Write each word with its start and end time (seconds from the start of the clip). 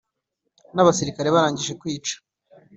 n 0.75 0.77
‘abasirikari 0.83 1.29
barangije 1.35 1.73
kwica, 1.81 2.15